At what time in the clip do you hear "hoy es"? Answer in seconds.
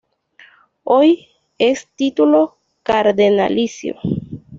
0.83-1.85